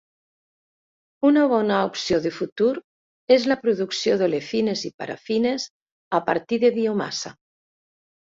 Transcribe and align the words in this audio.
Una 1.27 1.43
bona 1.51 1.81
opció 1.89 2.17
de 2.23 2.31
futur 2.37 2.69
és 3.35 3.45
la 3.51 3.57
producció 3.67 4.17
d'olefines 4.23 4.83
i 4.91 4.91
parafines 5.03 5.67
a 6.21 6.23
partir 6.33 6.61
de 6.67 6.73
biomassa. 6.81 7.35